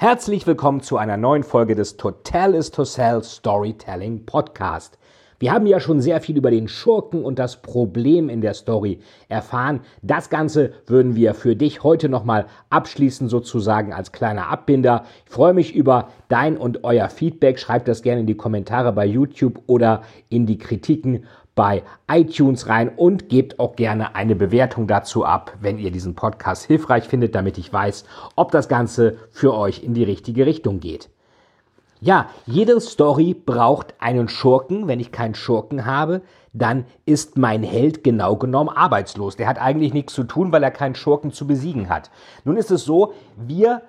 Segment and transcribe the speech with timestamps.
[0.00, 4.96] Herzlich willkommen zu einer neuen Folge des Total is to Sell Storytelling Podcast.
[5.40, 9.00] Wir haben ja schon sehr viel über den Schurken und das Problem in der Story
[9.28, 9.80] erfahren.
[10.02, 15.02] Das Ganze würden wir für dich heute nochmal abschließen, sozusagen als kleiner Abbinder.
[15.26, 17.58] Ich freue mich über dein und euer Feedback.
[17.58, 21.24] Schreibt das gerne in die Kommentare bei YouTube oder in die Kritiken
[21.58, 26.64] bei iTunes rein und gebt auch gerne eine Bewertung dazu ab, wenn ihr diesen Podcast
[26.66, 28.04] hilfreich findet, damit ich weiß,
[28.36, 31.10] ob das Ganze für euch in die richtige Richtung geht.
[32.00, 34.86] Ja, jede Story braucht einen Schurken.
[34.86, 39.34] Wenn ich keinen Schurken habe, dann ist mein Held genau genommen arbeitslos.
[39.34, 42.12] Der hat eigentlich nichts zu tun, weil er keinen Schurken zu besiegen hat.
[42.44, 43.82] Nun ist es so, wir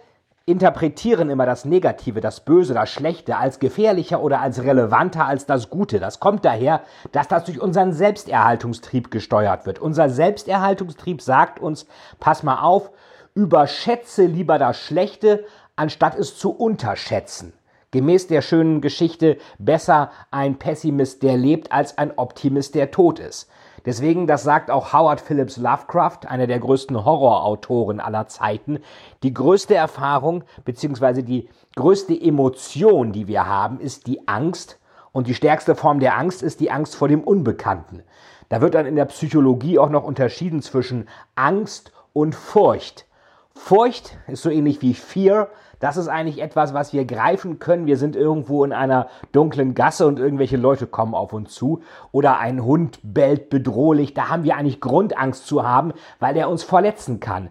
[0.50, 5.70] interpretieren immer das Negative, das Böse, das Schlechte als gefährlicher oder als relevanter als das
[5.70, 6.00] Gute.
[6.00, 9.80] Das kommt daher, dass das durch unseren Selbsterhaltungstrieb gesteuert wird.
[9.80, 11.86] Unser Selbsterhaltungstrieb sagt uns,
[12.20, 12.92] pass mal auf,
[13.36, 17.54] überschätze lieber das Schlechte, anstatt es zu unterschätzen.
[17.92, 23.50] Gemäß der schönen Geschichte besser ein Pessimist, der lebt, als ein Optimist, der tot ist.
[23.86, 28.80] Deswegen, das sagt auch Howard Phillips Lovecraft, einer der größten Horrorautoren aller Zeiten,
[29.24, 31.22] die größte Erfahrung bzw.
[31.22, 34.80] die größte Emotion, die wir haben, ist die Angst.
[35.12, 38.04] Und die stärkste Form der Angst ist die Angst vor dem Unbekannten.
[38.50, 43.06] Da wird dann in der Psychologie auch noch unterschieden zwischen Angst und Furcht.
[43.54, 45.50] Furcht ist so ähnlich wie Fear,
[45.80, 47.86] das ist eigentlich etwas, was wir greifen können.
[47.86, 51.82] Wir sind irgendwo in einer dunklen Gasse und irgendwelche Leute kommen auf uns zu.
[52.12, 54.14] Oder ein Hund bellt bedrohlich.
[54.14, 57.50] Da haben wir eigentlich Grundangst zu haben, weil der uns verletzen kann.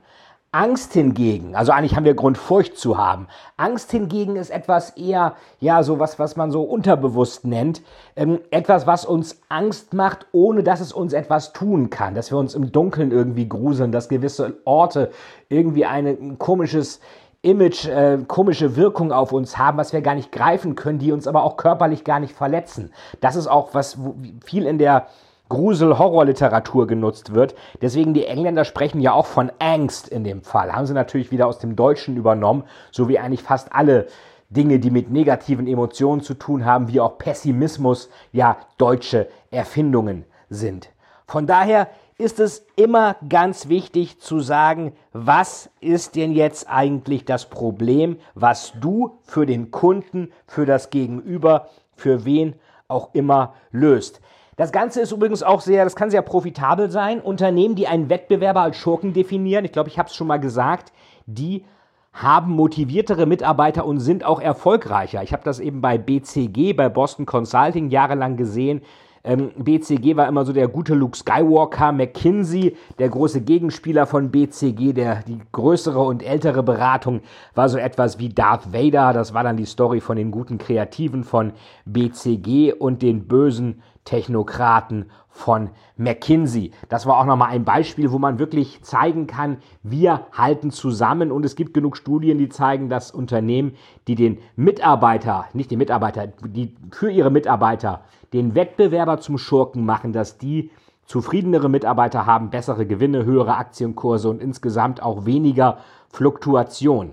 [0.50, 3.28] Angst hingegen, also eigentlich haben wir Grund Furcht zu haben.
[3.58, 7.82] Angst hingegen ist etwas eher, ja, so was, was man so unterbewusst nennt.
[8.16, 12.14] Ähm, etwas, was uns Angst macht, ohne dass es uns etwas tun kann.
[12.14, 15.10] Dass wir uns im Dunkeln irgendwie gruseln, dass gewisse Orte
[15.50, 17.00] irgendwie ein komisches,
[17.42, 21.28] Image, äh, komische Wirkung auf uns haben, was wir gar nicht greifen können, die uns
[21.28, 22.92] aber auch körperlich gar nicht verletzen.
[23.20, 23.96] Das ist auch was
[24.44, 25.06] viel in der
[25.48, 27.54] Grusel-Horror-Literatur genutzt wird.
[27.80, 30.72] Deswegen die Engländer sprechen ja auch von Angst in dem Fall.
[30.72, 34.08] Haben sie natürlich wieder aus dem Deutschen übernommen, so wie eigentlich fast alle
[34.50, 40.90] Dinge, die mit negativen Emotionen zu tun haben, wie auch Pessimismus, ja deutsche Erfindungen sind.
[41.26, 47.48] Von daher ist es immer ganz wichtig zu sagen, was ist denn jetzt eigentlich das
[47.48, 52.56] Problem, was du für den Kunden, für das Gegenüber, für wen
[52.88, 54.20] auch immer löst.
[54.56, 57.20] Das Ganze ist übrigens auch sehr, das kann sehr profitabel sein.
[57.20, 60.92] Unternehmen, die einen Wettbewerber als Schurken definieren, ich glaube, ich habe es schon mal gesagt,
[61.26, 61.64] die
[62.12, 65.22] haben motiviertere Mitarbeiter und sind auch erfolgreicher.
[65.22, 68.82] Ich habe das eben bei BCG, bei Boston Consulting jahrelang gesehen.
[69.24, 74.92] Ähm, BCG war immer so der gute Luke Skywalker, McKinsey, der große Gegenspieler von BCG,
[74.92, 77.20] der die größere und ältere Beratung
[77.54, 79.12] war so etwas wie Darth Vader.
[79.12, 81.52] Das war dann die Story von den guten Kreativen von
[81.84, 86.72] BCG und den bösen Technokraten von McKinsey.
[86.88, 91.44] Das war auch nochmal ein Beispiel, wo man wirklich zeigen kann, wir halten zusammen und
[91.44, 93.74] es gibt genug Studien, die zeigen, dass Unternehmen,
[94.06, 98.00] die den Mitarbeiter, nicht den Mitarbeiter, die für ihre Mitarbeiter
[98.32, 100.70] den Wettbewerber zum Schurken machen, dass die
[101.04, 105.78] zufriedenere Mitarbeiter haben, bessere Gewinne, höhere Aktienkurse und insgesamt auch weniger
[106.10, 107.12] Fluktuation.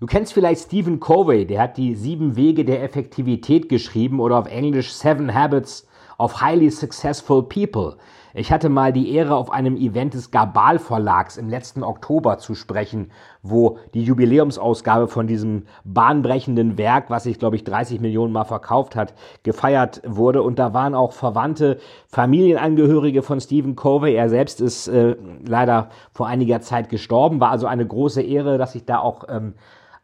[0.00, 4.46] Du kennst vielleicht Stephen Covey, der hat die sieben Wege der Effektivität geschrieben oder auf
[4.46, 5.88] Englisch Seven Habits
[6.18, 7.96] of Highly Successful People.
[8.32, 12.54] Ich hatte mal die Ehre, auf einem Event des Gabal Verlags im letzten Oktober zu
[12.54, 13.10] sprechen,
[13.42, 18.94] wo die Jubiläumsausgabe von diesem bahnbrechenden Werk, was sich, glaube ich, 30 Millionen Mal verkauft
[18.94, 20.44] hat, gefeiert wurde.
[20.44, 24.14] Und da waren auch Verwandte, Familienangehörige von Stephen Covey.
[24.14, 27.40] Er selbst ist äh, leider vor einiger Zeit gestorben.
[27.40, 29.54] War also eine große Ehre, dass ich da auch ähm,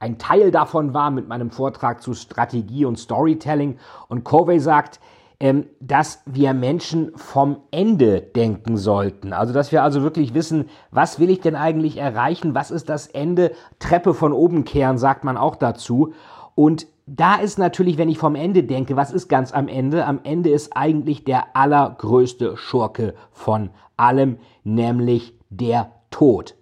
[0.05, 3.79] ein Teil davon war mit meinem Vortrag zu Strategie und Storytelling.
[4.09, 5.01] Und Covey sagt,
[5.41, 9.33] ähm, dass wir Menschen vom Ende denken sollten.
[9.33, 12.55] Also, dass wir also wirklich wissen, was will ich denn eigentlich erreichen?
[12.55, 13.53] Was ist das Ende?
[13.79, 16.13] Treppe von oben kehren, sagt man auch dazu.
[16.55, 20.05] Und da ist natürlich, wenn ich vom Ende denke, was ist ganz am Ende?
[20.05, 26.57] Am Ende ist eigentlich der allergrößte Schurke von allem, nämlich der Tod.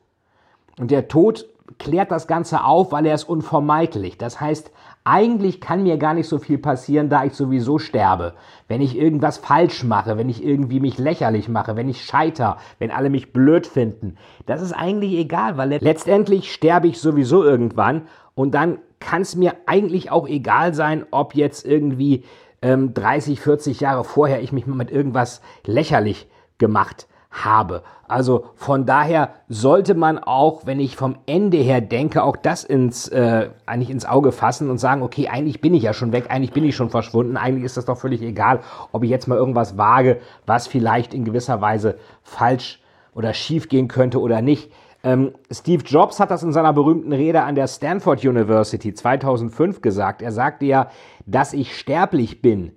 [0.78, 1.46] Und der Tod
[1.78, 4.18] klärt das Ganze auf, weil er ist unvermeidlich.
[4.18, 4.70] Das heißt,
[5.04, 8.34] eigentlich kann mir gar nicht so viel passieren, da ich sowieso sterbe.
[8.68, 12.90] Wenn ich irgendwas falsch mache, wenn ich irgendwie mich lächerlich mache, wenn ich scheiter, wenn
[12.90, 14.16] alle mich blöd finden.
[14.46, 18.02] Das ist eigentlich egal, weil letztendlich sterbe ich sowieso irgendwann
[18.34, 22.24] und dann kann es mir eigentlich auch egal sein, ob jetzt irgendwie
[22.62, 26.28] ähm, 30, 40 Jahre vorher ich mich mal mit irgendwas lächerlich
[26.58, 27.82] gemacht habe.
[28.06, 33.08] Also von daher sollte man auch, wenn ich vom Ende her denke, auch das ins,
[33.08, 36.52] äh, eigentlich ins Auge fassen und sagen, okay, eigentlich bin ich ja schon weg, eigentlich
[36.52, 38.60] bin ich schon verschwunden, eigentlich ist das doch völlig egal,
[38.92, 42.80] ob ich jetzt mal irgendwas wage, was vielleicht in gewisser Weise falsch
[43.14, 44.70] oder schief gehen könnte oder nicht.
[45.04, 50.22] Ähm, Steve Jobs hat das in seiner berühmten Rede an der Stanford University 2005 gesagt.
[50.22, 50.90] Er sagte ja,
[51.26, 52.72] dass ich sterblich bin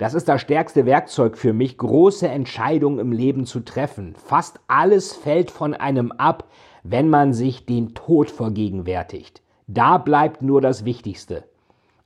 [0.00, 4.14] das ist das stärkste Werkzeug für mich, große Entscheidungen im Leben zu treffen.
[4.14, 6.48] Fast alles fällt von einem ab,
[6.82, 9.42] wenn man sich den Tod vergegenwärtigt.
[9.66, 11.44] Da bleibt nur das Wichtigste.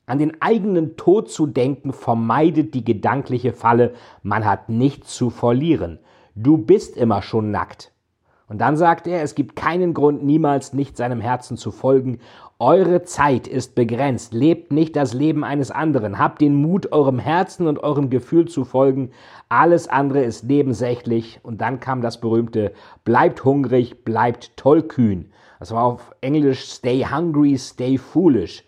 [0.07, 3.95] An den eigenen Tod zu denken vermeidet die gedankliche Falle,
[4.25, 6.01] man hat nichts zu verlieren.
[6.35, 7.93] Du bist immer schon nackt.
[8.49, 12.19] Und dann sagt er, es gibt keinen Grund, niemals nicht seinem Herzen zu folgen.
[12.61, 14.33] Eure Zeit ist begrenzt.
[14.33, 16.21] Lebt nicht das Leben eines anderen.
[16.21, 19.11] Habt den Mut, eurem Herzen und eurem Gefühl zu folgen.
[19.49, 21.41] Alles andere ist nebensächlich.
[21.43, 22.73] Und dann kam das berühmte,
[23.05, 25.33] bleibt hungrig, bleibt tollkühn.
[25.59, 28.65] Das war auf Englisch stay hungry, stay foolish.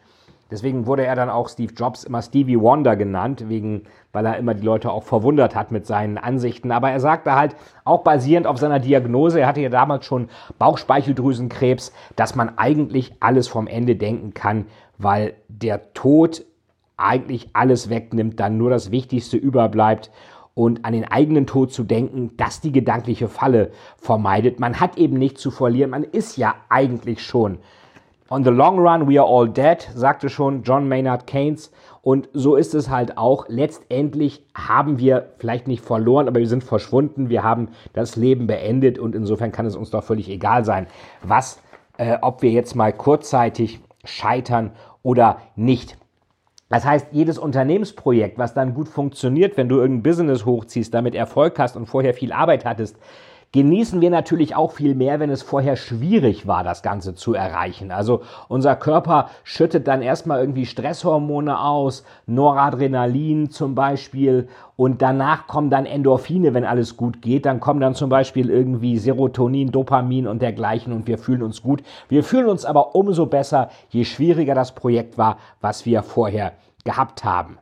[0.51, 3.83] Deswegen wurde er dann auch Steve Jobs immer Stevie Wonder genannt, wegen,
[4.13, 6.71] weil er immer die Leute auch verwundert hat mit seinen Ansichten.
[6.71, 10.29] Aber er sagte halt, auch basierend auf seiner Diagnose, er hatte ja damals schon
[10.59, 14.67] Bauchspeicheldrüsenkrebs, dass man eigentlich alles vom Ende denken kann,
[14.99, 16.45] weil der Tod
[16.97, 20.11] eigentlich alles wegnimmt, dann nur das Wichtigste überbleibt
[20.55, 24.59] und an den eigenen Tod zu denken, dass die gedankliche Falle vermeidet.
[24.59, 27.59] Man hat eben nichts zu verlieren, man ist ja eigentlich schon
[28.29, 31.71] On the long run, we are all dead, sagte schon John Maynard Keynes.
[32.03, 33.47] Und so ist es halt auch.
[33.49, 37.29] Letztendlich haben wir vielleicht nicht verloren, aber wir sind verschwunden.
[37.29, 40.89] Wir haben das Leben beendet und insofern kann es uns doch völlig egal sein,
[41.23, 41.63] was,
[41.99, 44.73] äh, ob wir jetzt mal kurzzeitig scheitern
[45.05, 45.97] oder nicht.
[46.69, 51.57] Das heißt, jedes Unternehmensprojekt, was dann gut funktioniert, wenn du irgendein Business hochziehst, damit Erfolg
[51.61, 52.97] hast und vorher viel Arbeit hattest,
[53.53, 57.91] genießen wir natürlich auch viel mehr, wenn es vorher schwierig war, das Ganze zu erreichen.
[57.91, 65.71] Also unser Körper schüttet dann erstmal irgendwie Stresshormone aus, Noradrenalin zum Beispiel, und danach kommen
[65.71, 67.47] dann Endorphine, wenn alles gut geht.
[67.47, 71.83] Dann kommen dann zum Beispiel irgendwie Serotonin, Dopamin und dergleichen und wir fühlen uns gut.
[72.09, 76.53] Wir fühlen uns aber umso besser, je schwieriger das Projekt war, was wir vorher
[76.85, 77.59] gehabt haben.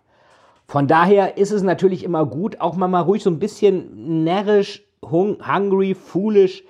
[0.66, 4.82] Von daher ist es natürlich immer gut, auch mal, mal ruhig so ein bisschen närrisch
[5.10, 6.64] hungry, foolish,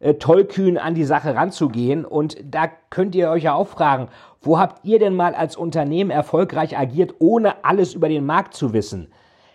[0.00, 2.04] äh, tollkühn an die Sache ranzugehen.
[2.04, 4.08] Und da könnt ihr euch ja auch fragen,
[4.40, 8.72] wo habt ihr denn mal als Unternehmen erfolgreich agiert, ohne alles über den Markt zu
[8.72, 9.12] wissen?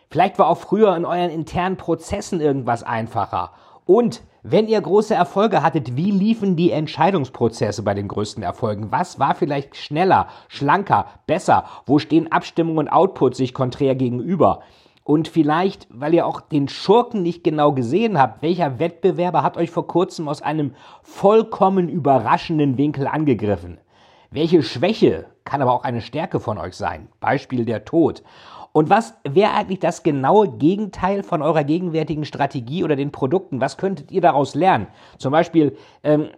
[0.10, 3.52] Vielleicht war auch früher in euren internen Prozessen irgendwas einfacher.
[3.86, 8.92] Und wenn ihr große Erfolge hattet, wie liefen die Entscheidungsprozesse bei den größten Erfolgen?
[8.92, 11.66] Was war vielleicht schneller, schlanker, besser?
[11.86, 14.62] Wo stehen Abstimmung und Output sich konträr gegenüber?
[15.04, 19.72] Und vielleicht, weil ihr auch den Schurken nicht genau gesehen habt, welcher Wettbewerber hat euch
[19.72, 23.80] vor kurzem aus einem vollkommen überraschenden Winkel angegriffen?
[24.32, 27.08] Welche Schwäche kann aber auch eine Stärke von euch sein?
[27.20, 28.22] Beispiel der Tod.
[28.72, 33.60] Und was wäre eigentlich das genaue Gegenteil von eurer gegenwärtigen Strategie oder den Produkten?
[33.62, 34.88] Was könntet ihr daraus lernen?
[35.18, 36.30] Zum Beispiel, ähm,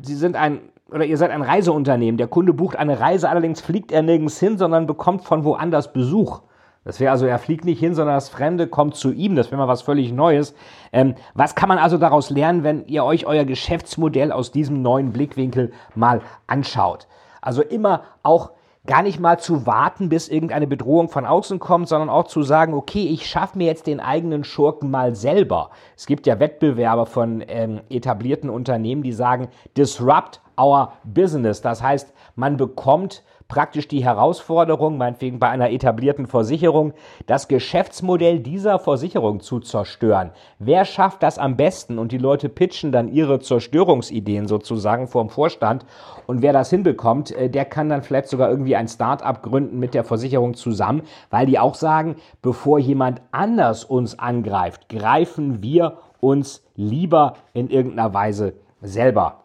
[0.00, 0.60] Sie sind ein
[0.90, 2.16] oder ihr seid ein Reiseunternehmen.
[2.16, 6.42] Der Kunde bucht eine Reise, allerdings fliegt er nirgends hin, sondern bekommt von woanders Besuch.
[6.86, 9.34] Das wäre also, er fliegt nicht hin, sondern das Fremde kommt zu ihm.
[9.34, 10.54] Das wäre mal was völlig Neues.
[10.92, 15.12] Ähm, was kann man also daraus lernen, wenn ihr euch euer Geschäftsmodell aus diesem neuen
[15.12, 17.08] Blickwinkel mal anschaut?
[17.42, 18.52] Also immer auch
[18.86, 22.72] gar nicht mal zu warten, bis irgendeine Bedrohung von außen kommt, sondern auch zu sagen,
[22.72, 25.70] okay, ich schaffe mir jetzt den eigenen Schurken mal selber.
[25.96, 31.60] Es gibt ja Wettbewerber von ähm, etablierten Unternehmen, die sagen, disrupt our business.
[31.62, 36.92] Das heißt, man bekommt praktisch die Herausforderung, meinetwegen bei einer etablierten Versicherung,
[37.26, 40.30] das Geschäftsmodell dieser Versicherung zu zerstören.
[40.58, 41.98] Wer schafft das am besten?
[41.98, 45.86] Und die Leute pitchen dann ihre Zerstörungsideen sozusagen vorm Vorstand.
[46.26, 49.94] Und wer das hinbekommt, äh, der kann dann vielleicht sogar irgendwie ein Start-up gründen mit
[49.94, 56.64] der Versicherung zusammen, weil die auch sagen, bevor jemand anders uns angreift, greifen wir uns
[56.74, 59.44] lieber in irgendeiner Weise selber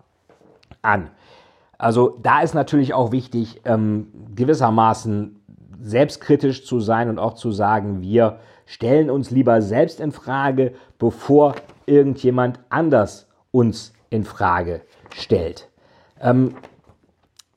[0.81, 1.11] an.
[1.81, 5.41] Also da ist natürlich auch wichtig, ähm, gewissermaßen
[5.81, 11.55] selbstkritisch zu sein und auch zu sagen, wir stellen uns lieber selbst in Frage, bevor
[11.87, 15.69] irgendjemand anders uns in Frage stellt.
[16.19, 16.53] Ähm,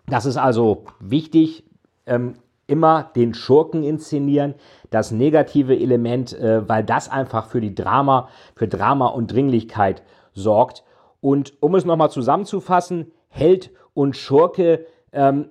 [0.06, 1.64] das ist also wichtig.
[2.06, 4.54] Ähm, immer den Schurken inszenieren,
[4.88, 10.02] das negative Element, äh, weil das einfach für die Drama, für Drama und Dringlichkeit
[10.32, 10.82] sorgt.
[11.20, 15.48] Und um es nochmal zusammenzufassen, Held und Schurke, ähm,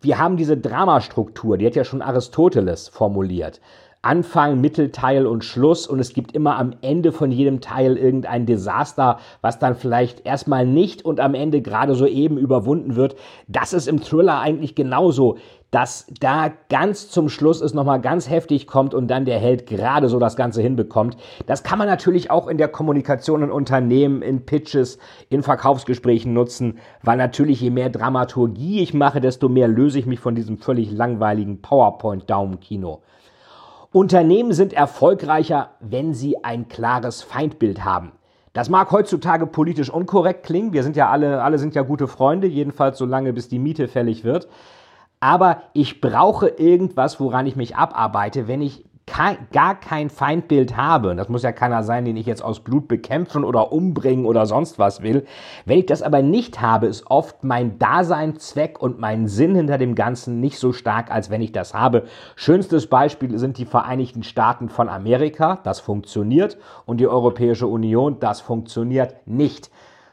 [0.00, 3.60] wir haben diese Dramastruktur, die hat ja schon Aristoteles formuliert.
[4.06, 9.18] Anfang, Mittelteil und Schluss und es gibt immer am Ende von jedem Teil irgendein Desaster,
[9.40, 13.16] was dann vielleicht erstmal nicht und am Ende gerade so eben überwunden wird.
[13.48, 15.38] Das ist im Thriller eigentlich genauso,
[15.72, 20.08] dass da ganz zum Schluss es nochmal ganz heftig kommt und dann der Held gerade
[20.08, 21.16] so das Ganze hinbekommt.
[21.46, 24.98] Das kann man natürlich auch in der Kommunikation in Unternehmen, in Pitches,
[25.30, 30.20] in Verkaufsgesprächen nutzen, weil natürlich je mehr Dramaturgie ich mache, desto mehr löse ich mich
[30.20, 33.02] von diesem völlig langweiligen PowerPoint-Daumenkino.
[33.96, 38.12] Unternehmen sind erfolgreicher, wenn sie ein klares Feindbild haben.
[38.52, 40.74] Das mag heutzutage politisch unkorrekt klingen.
[40.74, 43.88] Wir sind ja alle, alle sind ja gute Freunde, jedenfalls so lange, bis die Miete
[43.88, 44.48] fällig wird.
[45.18, 51.14] Aber ich brauche irgendwas, woran ich mich abarbeite, wenn ich kein, gar kein Feindbild habe,
[51.14, 54.78] das muss ja keiner sein, den ich jetzt aus Blut bekämpfen oder umbringen oder sonst
[54.78, 55.24] was will.
[55.64, 59.78] Wenn ich das aber nicht habe, ist oft mein Dasein, Zweck und mein Sinn hinter
[59.78, 62.04] dem Ganzen nicht so stark, als wenn ich das habe.
[62.34, 68.40] Schönstes Beispiel sind die Vereinigten Staaten von Amerika, das funktioniert, und die Europäische Union, das
[68.40, 69.70] funktioniert nicht.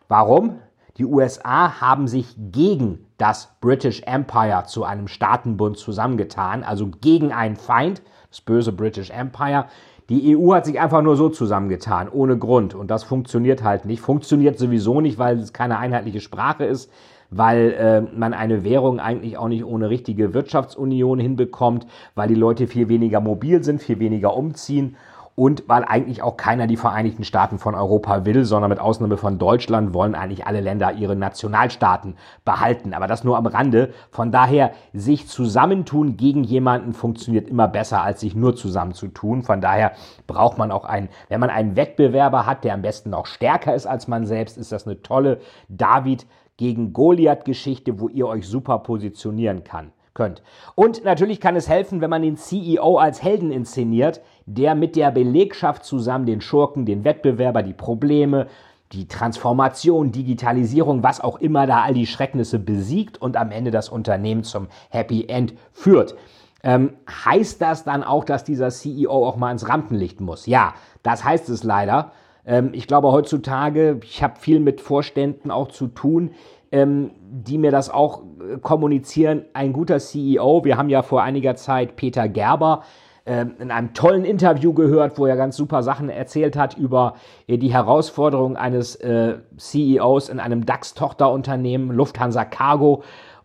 [0.08, 0.60] Warum?
[0.98, 7.56] Die USA haben sich gegen das British Empire zu einem Staatenbund zusammengetan, also gegen einen
[7.56, 9.66] Feind das böse British Empire.
[10.10, 12.74] Die EU hat sich einfach nur so zusammengetan, ohne Grund.
[12.74, 14.02] Und das funktioniert halt nicht.
[14.02, 16.92] Funktioniert sowieso nicht, weil es keine einheitliche Sprache ist,
[17.30, 21.86] weil äh, man eine Währung eigentlich auch nicht ohne richtige Wirtschaftsunion hinbekommt,
[22.16, 24.96] weil die Leute viel weniger mobil sind, viel weniger umziehen
[25.36, 29.40] und weil eigentlich auch keiner die Vereinigten Staaten von Europa will, sondern mit Ausnahme von
[29.40, 32.94] Deutschland wollen eigentlich alle Länder ihre Nationalstaaten behalten.
[32.94, 33.94] Aber das nur am Rande.
[34.12, 39.42] Von daher, sich zusammentun gegen jemanden funktioniert immer besser, als sich nur zusammenzutun.
[39.42, 39.94] Von daher
[40.28, 43.88] braucht man auch einen, wenn man einen Wettbewerber hat, der am besten noch stärker ist
[43.88, 49.64] als man selbst, ist das eine tolle David gegen Goliath-Geschichte, wo ihr euch super positionieren
[49.64, 50.44] kann könnt.
[50.76, 55.12] Und natürlich kann es helfen, wenn man den CEO als Helden inszeniert, der mit der
[55.12, 58.48] Belegschaft zusammen den Schurken, den Wettbewerber, die Probleme,
[58.92, 63.90] die Transformation, Digitalisierung, was auch immer da all die Schrecknisse besiegt und am Ende das
[63.90, 66.16] Unternehmen zum Happy End führt.
[66.64, 70.46] Ähm, heißt das dann auch, dass dieser CEO auch mal ins Rampenlicht muss?
[70.46, 72.12] Ja, das heißt es leider.
[72.46, 76.32] Ähm, ich glaube heutzutage, ich habe viel mit Vorständen auch zu tun,
[76.74, 79.46] ähm, die mir das auch äh, kommunizieren.
[79.54, 82.84] Ein guter CEO, wir haben ja vor einiger Zeit Peter Gerber
[83.28, 87.14] ähm, in einem tollen Interview gehört, wo er ganz super Sachen erzählt hat über
[87.48, 93.04] äh, die Herausforderung eines äh, CEOs in einem DAX-Tochterunternehmen, Lufthansa Cargo.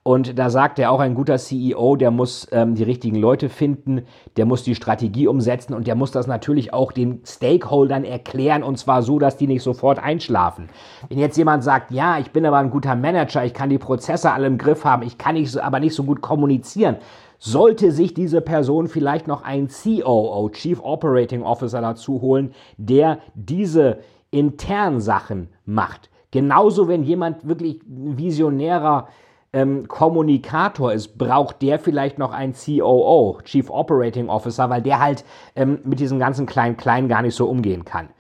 [0.09, 4.07] Und da sagt er auch, ein guter CEO, der muss ähm, die richtigen Leute finden,
[4.39, 8.79] der muss die Strategie umsetzen und der muss das natürlich auch den Stakeholdern erklären und
[8.79, 10.71] zwar so, dass die nicht sofort einschlafen.
[11.11, 14.33] Wenn jetzt jemand sagt, ja, ich bin aber ein guter Manager, ich kann die Prozesse
[14.33, 16.97] alle im Griff haben, ich kann nicht aber nicht so gut kommunizieren,
[17.39, 23.99] sollte sich diese Person vielleicht noch einen COO, Chief Operating Officer, dazu holen, der diese
[24.31, 26.09] internen Sachen macht.
[26.31, 29.09] Genauso, wenn jemand wirklich ein visionärer
[29.53, 35.25] ähm, Kommunikator ist, braucht der vielleicht noch einen COO, Chief Operating Officer, weil der halt
[35.57, 38.11] ähm, mit diesem ganzen Klein-Klein gar nicht so umgehen kann.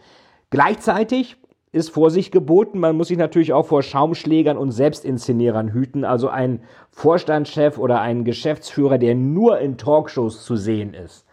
[0.50, 1.36] Gleichzeitig
[1.70, 2.78] ist Vorsicht geboten.
[2.78, 6.04] Man muss sich natürlich auch vor Schaumschlägern und Selbstinszenierern hüten.
[6.04, 11.26] Also ein Vorstandschef oder ein Geschäftsführer, der nur in Talkshows zu sehen ist.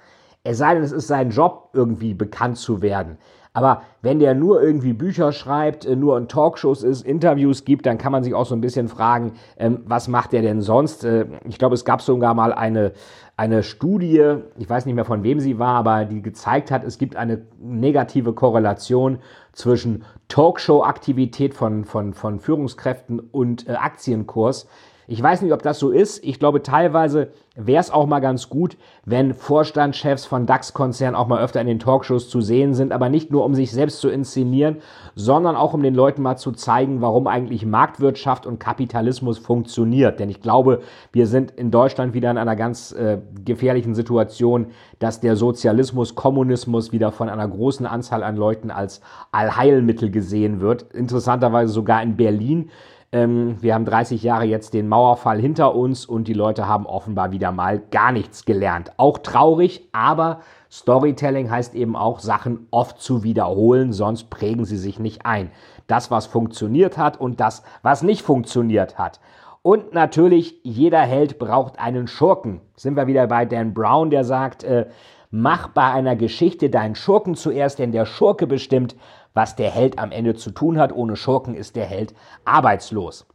[0.44, 3.18] Es sei denn, es ist sein Job, irgendwie bekannt zu werden.
[3.56, 7.98] Aber wenn der nur irgendwie Bücher schreibt, äh, nur in Talkshows ist, Interviews gibt, dann
[7.98, 11.06] kann man sich auch so ein bisschen fragen, ähm, was macht der denn sonst?
[11.06, 12.92] Äh, ich glaube, es gab sogar mal eine,
[13.38, 16.98] eine Studie, ich weiß nicht mehr von wem sie war, aber die gezeigt hat, es
[16.98, 19.20] gibt eine negative Korrelation
[19.54, 24.68] zwischen Talkshow-Aktivität von, von, von Führungskräften und äh, Aktienkurs.
[25.08, 26.24] Ich weiß nicht, ob das so ist.
[26.24, 31.42] Ich glaube, teilweise wäre es auch mal ganz gut, wenn Vorstandschefs von DAX-Konzernen auch mal
[31.42, 34.78] öfter in den Talkshows zu sehen sind, aber nicht nur, um sich selbst zu inszenieren,
[35.16, 40.20] sondern auch, um den Leuten mal zu zeigen, warum eigentlich Marktwirtschaft und Kapitalismus funktioniert.
[40.20, 40.82] Denn ich glaube,
[41.14, 44.68] wir sind in Deutschland wieder in einer ganz äh, gefährlichen Situation,
[45.00, 50.94] dass der Sozialismus, Kommunismus wieder von einer großen Anzahl an Leuten als Allheilmittel gesehen wird.
[50.94, 52.70] Interessanterweise sogar in Berlin
[53.12, 57.32] ähm, wir haben 30 Jahre jetzt den Mauerfall hinter uns und die Leute haben offenbar
[57.32, 58.92] wieder mal gar nichts gelernt.
[58.98, 60.40] Auch traurig, aber
[60.72, 65.52] Storytelling heißt eben auch, Sachen oft zu wiederholen, sonst prägen sie sich nicht ein.
[65.88, 69.20] Das, was funktioniert hat und das, was nicht funktioniert hat.
[69.62, 72.62] Und natürlich, jeder Held braucht einen Schurken.
[72.76, 74.88] Sind wir wieder bei Dan Brown, der sagt, äh,
[75.32, 78.96] mach bei einer Geschichte deinen Schurken zuerst, denn der Schurke bestimmt,
[79.36, 80.92] was der Held am Ende zu tun hat.
[80.92, 82.16] Ohne Schurken ist der Held
[82.46, 83.28] arbeitslos.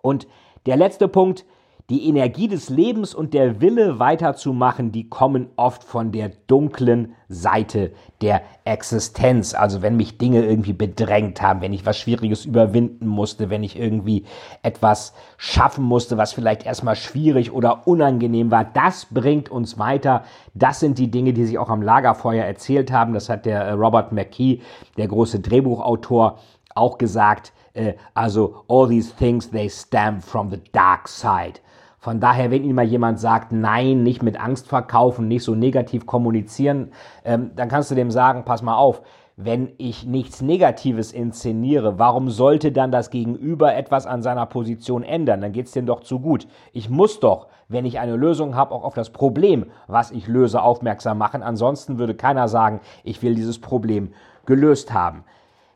[0.00, 0.26] Und
[0.64, 1.44] der letzte Punkt,
[1.88, 7.92] die Energie des Lebens und der Wille weiterzumachen, die kommen oft von der dunklen Seite
[8.22, 9.54] der Existenz.
[9.54, 13.78] Also wenn mich Dinge irgendwie bedrängt haben, wenn ich was Schwieriges überwinden musste, wenn ich
[13.78, 14.24] irgendwie
[14.64, 20.24] etwas schaffen musste, was vielleicht erstmal schwierig oder unangenehm war, das bringt uns weiter.
[20.54, 23.14] Das sind die Dinge, die sich auch am Lagerfeuer erzählt haben.
[23.14, 24.60] Das hat der äh, Robert McKee,
[24.96, 26.40] der große Drehbuchautor,
[26.74, 27.52] auch gesagt.
[27.74, 31.60] Äh, also all these things, they stem from the dark side.
[32.06, 36.06] Von daher, wenn Ihnen mal jemand sagt, nein, nicht mit Angst verkaufen, nicht so negativ
[36.06, 36.92] kommunizieren,
[37.24, 39.02] ähm, dann kannst du dem sagen, pass mal auf,
[39.34, 45.40] wenn ich nichts Negatives inszeniere, warum sollte dann das Gegenüber etwas an seiner Position ändern?
[45.40, 46.46] Dann geht es dem doch zu gut.
[46.72, 50.62] Ich muss doch, wenn ich eine Lösung habe, auch auf das Problem, was ich löse,
[50.62, 51.42] aufmerksam machen.
[51.42, 54.12] Ansonsten würde keiner sagen, ich will dieses Problem
[54.46, 55.24] gelöst haben.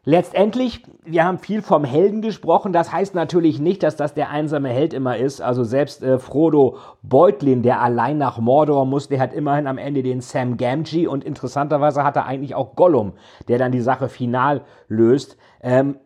[0.04, 2.72] Letztendlich, wir haben viel vom Helden gesprochen.
[2.72, 5.42] Das heißt natürlich nicht, dass das der einsame Held immer ist.
[5.42, 10.02] Also selbst äh, Frodo Beutlin, der allein nach Mordor muss, der hat immerhin am Ende
[10.02, 13.12] den Sam Gamgee und interessanterweise hat er eigentlich auch Gollum,
[13.48, 15.36] der dann die Sache final löst.
[15.62, 15.96] Ähm,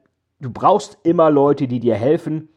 [0.41, 2.49] du brauchst immer Leute, die dir helfen.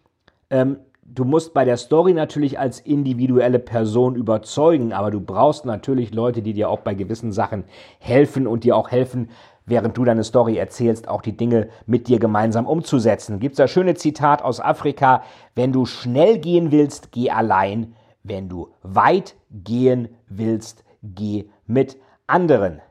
[0.50, 6.16] Ähm, du musst bei der Story natürlich als individuelle Person überzeugen, aber du brauchst natürlich
[6.16, 7.64] Leute, die dir auch bei gewissen Sachen
[8.00, 9.30] helfen und dir auch helfen,
[9.68, 13.40] während du deine Story erzählst, auch die Dinge mit dir gemeinsam umzusetzen.
[13.40, 15.22] Gibt's das schöne Zitat aus Afrika,
[15.54, 17.94] wenn du schnell gehen willst, geh allein,
[18.24, 22.82] wenn du weit gehen willst, geh mit anderen.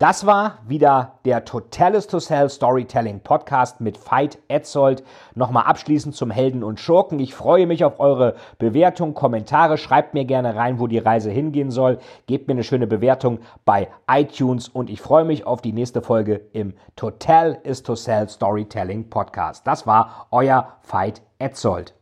[0.00, 5.04] Das war wieder der Totalis to Sell Storytelling Podcast mit Veit Etzold.
[5.34, 7.18] Nochmal abschließend zum Helden und Schurken.
[7.18, 9.76] Ich freue mich auf eure Bewertung, Kommentare.
[9.76, 11.98] Schreibt mir gerne rein, wo die Reise hingehen soll.
[12.26, 16.46] Gebt mir eine schöne Bewertung bei iTunes und ich freue mich auf die nächste Folge
[16.54, 19.66] im Total is to Sell Storytelling Podcast.
[19.66, 21.92] Das war euer Veit Etzold.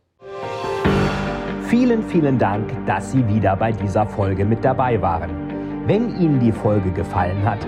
[1.63, 5.49] Vielen, vielen Dank, dass Sie wieder bei dieser Folge mit dabei waren.
[5.85, 7.67] Wenn Ihnen die Folge gefallen hat,